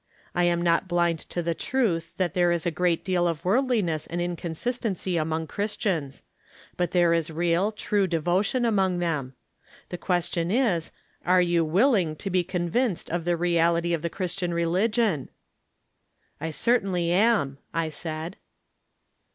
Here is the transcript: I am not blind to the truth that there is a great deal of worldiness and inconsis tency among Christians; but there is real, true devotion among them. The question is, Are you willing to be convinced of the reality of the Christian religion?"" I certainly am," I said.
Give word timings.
I 0.33 0.45
am 0.45 0.63
not 0.63 0.87
blind 0.87 1.19
to 1.29 1.43
the 1.43 1.53
truth 1.53 2.15
that 2.17 2.33
there 2.33 2.51
is 2.51 2.65
a 2.65 2.71
great 2.71 3.05
deal 3.05 3.27
of 3.27 3.45
worldiness 3.45 4.07
and 4.07 4.19
inconsis 4.19 4.79
tency 4.79 5.21
among 5.21 5.45
Christians; 5.45 6.23
but 6.75 6.89
there 6.89 7.13
is 7.13 7.29
real, 7.29 7.71
true 7.71 8.07
devotion 8.07 8.65
among 8.65 8.97
them. 8.97 9.35
The 9.89 9.99
question 9.99 10.49
is, 10.49 10.91
Are 11.23 11.39
you 11.39 11.63
willing 11.63 12.15
to 12.15 12.31
be 12.31 12.43
convinced 12.43 13.11
of 13.11 13.25
the 13.25 13.37
reality 13.37 13.93
of 13.93 14.01
the 14.01 14.09
Christian 14.09 14.55
religion?"" 14.55 15.29
I 16.41 16.49
certainly 16.49 17.11
am," 17.11 17.59
I 17.71 17.89
said. 17.89 18.37